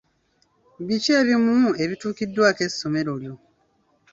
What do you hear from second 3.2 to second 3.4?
lyo?